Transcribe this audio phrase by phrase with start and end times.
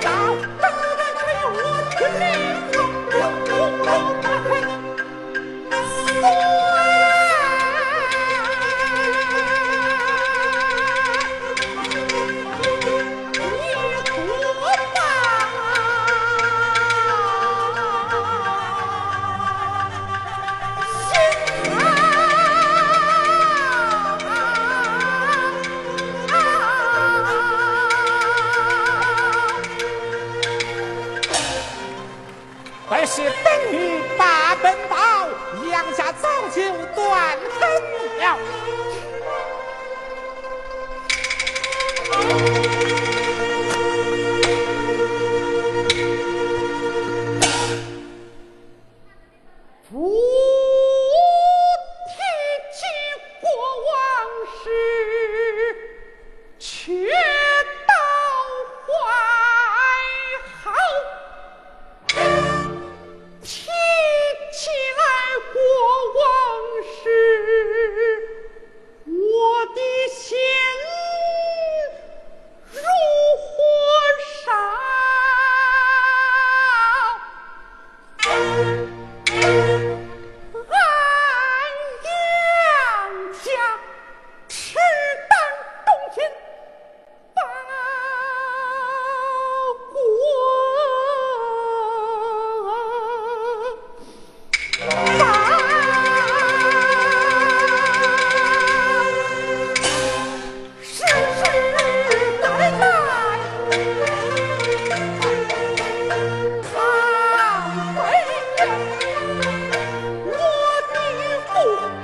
[0.00, 0.10] 打，
[0.60, 1.54] 当然只我
[1.96, 2.49] 听力。
[33.12, 34.96] 是等于把本宝
[35.68, 36.62] 杨家早就
[36.94, 37.68] 断根
[38.20, 38.38] 了。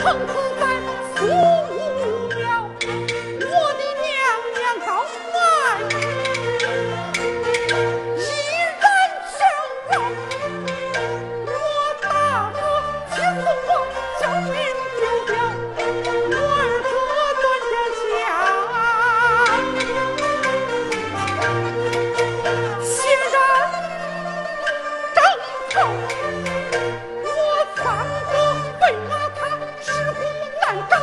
[0.00, 0.49] 痛苦。
[30.70, 30.99] Santo